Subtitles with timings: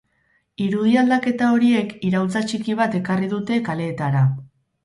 [0.67, 4.27] Irudi aldaketa horiek iraultza txiki bat ekarri dute kaleetara.